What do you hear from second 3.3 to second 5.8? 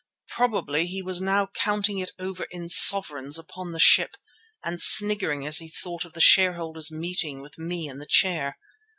upon the ship and sniggering as he